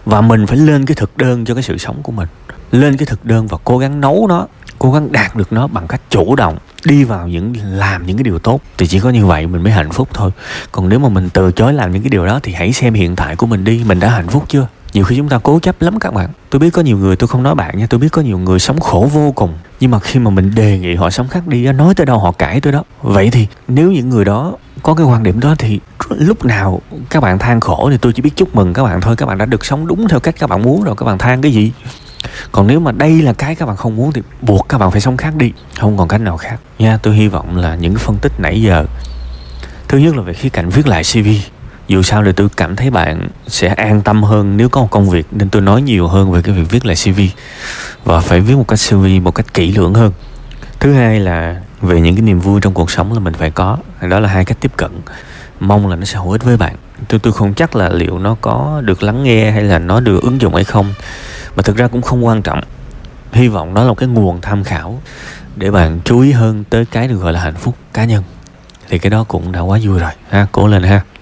Và 0.06 0.22
mình 0.22 0.48
phải 0.48 0.58
lên 0.58 0.86
cái 0.86 0.96
thực 0.96 1.18
đơn 1.18 1.46
cho 1.46 1.54
cái 1.54 1.64
sự 1.64 1.78
sống 1.78 2.04
của 2.04 2.12
mình 2.12 2.28
lên 2.72 2.98
cái 2.98 3.06
thực 3.06 3.26
đơn 3.26 3.48
và 3.48 3.58
cố 3.64 3.78
gắng 3.78 4.02
nấu 4.02 4.26
nó, 4.30 4.48
cố 4.80 4.92
gắng 4.92 5.12
đạt 5.12 5.36
được 5.36 5.54
nó 5.54 5.68
bằng 5.68 5.88
cách 5.88 6.02
chủ 6.10 6.36
động 6.36 6.58
đi 6.86 7.04
vào 7.04 7.28
những, 7.28 7.54
làm 7.64 8.06
những 8.06 8.18
cái 8.18 8.24
điều 8.24 8.40
tốt. 8.40 8.62
Thì 8.78 8.88
chỉ 8.88 9.00
có 9.00 9.10
như 9.10 9.26
vậy 9.26 9.48
mình 9.48 9.64
mới 9.64 9.72
hạnh 9.74 9.92
phúc 9.92 10.10
thôi. 10.14 10.32
Còn 10.72 10.90
nếu 10.90 11.00
mà 11.00 11.10
mình 11.10 11.30
từ 11.30 11.52
chối 11.52 11.74
làm 11.74 11.92
những 11.92 12.02
cái 12.02 12.10
điều 12.10 12.26
đó 12.26 12.40
thì 12.44 12.54
hãy 12.54 12.74
xem 12.74 12.94
hiện 12.94 13.16
tại 13.16 13.36
của 13.36 13.48
mình 13.48 13.64
đi, 13.64 13.84
mình 13.88 14.00
đã 14.00 14.10
hạnh 14.10 14.28
phúc 14.28 14.44
chưa? 14.48 14.68
Nhiều 14.94 15.04
khi 15.04 15.18
chúng 15.18 15.30
ta 15.30 15.40
cố 15.44 15.60
chấp 15.60 15.82
lắm 15.82 16.00
các 16.00 16.14
bạn. 16.14 16.30
Tôi 16.50 16.60
biết 16.60 16.70
có 16.70 16.82
nhiều 16.82 16.98
người, 16.98 17.16
tôi 17.16 17.28
không 17.28 17.44
nói 17.44 17.56
bạn 17.56 17.78
nha, 17.78 17.88
tôi 17.90 18.00
biết 18.00 18.10
có 18.12 18.22
nhiều 18.22 18.38
người 18.38 18.60
sống 18.60 18.80
khổ 18.80 19.10
vô 19.14 19.32
cùng. 19.32 19.54
Nhưng 19.80 19.92
mà 19.92 20.00
khi 20.00 20.20
mà 20.20 20.32
mình 20.32 20.56
đề 20.56 20.80
nghị 20.80 20.96
họ 20.96 21.10
sống 21.10 21.28
khác 21.28 21.48
đi 21.48 21.72
nói 21.72 21.96
tới 21.96 22.06
đâu 22.06 22.20
họ 22.20 22.32
cãi 22.32 22.62
tới 22.62 22.74
đó. 22.74 22.84
Vậy 23.02 23.30
thì 23.32 23.48
nếu 23.68 23.92
những 23.92 24.10
người 24.10 24.26
đó 24.26 24.54
có 24.84 24.94
cái 24.94 25.06
quan 25.06 25.24
điểm 25.24 25.40
đó 25.40 25.56
thì 25.58 25.80
lúc 26.10 26.46
nào 26.46 26.82
các 27.10 27.24
bạn 27.24 27.40
than 27.40 27.60
khổ 27.60 27.90
thì 27.92 27.98
tôi 27.98 28.14
chỉ 28.14 28.22
biết 28.22 28.36
chúc 28.36 28.56
mừng 28.56 28.74
các 28.74 28.84
bạn 28.84 29.02
thôi. 29.02 29.16
Các 29.16 29.26
bạn 29.26 29.38
đã 29.38 29.46
được 29.46 29.66
sống 29.66 29.88
đúng 29.88 30.08
theo 30.08 30.20
cách 30.20 30.36
các 30.40 30.50
bạn 30.50 30.62
muốn 30.62 30.84
rồi, 30.84 30.96
các 30.98 31.06
bạn 31.06 31.18
than 31.18 31.42
cái 31.42 31.52
gì? 31.52 31.72
Còn 32.52 32.68
nếu 32.68 32.80
mà 32.80 32.92
đây 32.92 33.22
là 33.22 33.34
cái 33.34 33.56
các 33.56 33.66
bạn 33.66 33.76
không 33.76 33.96
muốn 33.96 34.12
thì 34.12 34.22
buộc 34.42 34.70
các 34.70 34.78
bạn 34.78 34.92
phải 34.92 35.02
sống 35.02 35.18
khác 35.18 35.36
đi, 35.36 35.52
không 35.80 35.98
còn 35.98 36.08
cách 36.08 36.22
nào 36.22 36.38
khác. 36.38 36.56
Nha, 36.80 36.98
tôi 37.04 37.16
hy 37.16 37.28
vọng 37.28 37.58
là 37.58 37.76
những 37.76 37.96
phân 37.96 38.18
tích 38.18 38.32
nãy 38.40 38.62
giờ. 38.62 38.86
Thứ 39.88 39.98
nhất 39.98 40.16
là 40.16 40.22
về 40.22 40.34
khía 40.34 40.50
cạnh 40.50 40.70
viết 40.70 40.88
lại 40.88 41.04
cv 41.04 41.28
dù 41.88 42.02
sao 42.02 42.24
thì 42.24 42.32
tôi 42.32 42.48
cảm 42.58 42.76
thấy 42.76 42.90
bạn 42.90 43.28
sẽ 43.48 43.68
an 43.68 44.02
tâm 44.02 44.24
hơn 44.24 44.58
nếu 44.58 44.70
có 44.70 44.82
một 44.82 44.92
công 44.92 45.10
việc, 45.10 45.28
nên 45.32 45.50
tôi 45.50 45.62
nói 45.62 45.82
nhiều 45.82 46.08
hơn 46.08 46.32
về 46.32 46.42
cái 46.42 46.56
việc 46.56 46.70
viết 46.70 46.86
lại 46.86 46.96
cv 47.04 47.20
và 48.04 48.20
phải 48.20 48.40
viết 48.40 48.56
một 48.56 48.68
cách 48.68 48.80
cv 48.90 49.06
một 49.22 49.32
cách 49.32 49.54
kỹ 49.54 49.72
lưỡng 49.72 49.94
hơn. 49.94 50.12
Thứ 50.80 50.94
hai 50.94 51.20
là 51.20 51.62
về 51.82 52.02
những 52.02 52.16
cái 52.16 52.22
niềm 52.22 52.40
vui 52.40 52.62
trong 52.62 52.74
cuộc 52.74 52.92
sống 52.92 53.14
là 53.14 53.20
mình 53.20 53.34
phải 53.34 53.52
có, 53.52 53.78
đó 54.10 54.20
là 54.20 54.30
hai 54.30 54.46
cách 54.46 54.58
tiếp 54.62 54.72
cận. 54.78 54.92
Mong 55.60 55.88
là 55.88 55.96
nó 55.96 56.06
sẽ 56.06 56.18
hữu 56.18 56.32
ích 56.32 56.44
với 56.44 56.58
bạn. 56.58 56.76
Tôi 57.08 57.20
tôi 57.20 57.34
không 57.34 57.54
chắc 57.54 57.76
là 57.76 57.90
liệu 57.90 58.20
nó 58.20 58.36
có 58.42 58.82
được 58.86 59.04
lắng 59.04 59.24
nghe 59.24 59.52
hay 59.52 59.64
là 59.64 59.80
nó 59.80 60.00
được 60.00 60.24
ứng 60.24 60.42
dụng 60.42 60.56
hay 60.56 60.64
không 60.64 60.94
mà 61.58 61.64
thực 61.64 61.78
ra 61.78 61.88
cũng 61.88 62.02
không 62.02 62.26
quan 62.26 62.42
trọng. 62.42 62.62
Hy 63.32 63.48
vọng 63.48 63.74
đó 63.74 63.84
là 63.84 63.90
một 63.90 63.96
cái 63.96 64.10
nguồn 64.10 64.42
tham 64.42 64.64
khảo 64.64 65.02
để 65.56 65.72
bạn 65.72 66.00
chú 66.06 66.20
ý 66.20 66.32
hơn 66.32 66.64
tới 66.70 66.86
cái 66.86 67.08
được 67.08 67.16
gọi 67.16 67.34
là 67.34 67.40
hạnh 67.40 67.56
phúc 67.56 67.76
cá 67.94 68.06
nhân. 68.06 68.24
Thì 68.90 69.00
cái 69.00 69.10
đó 69.10 69.26
cũng 69.28 69.52
đã 69.52 69.60
quá 69.60 69.80
vui 69.84 70.00
rồi, 70.00 70.12
ha, 70.30 70.48
cố 70.52 70.68
lên 70.68 70.84
ha. 70.84 71.02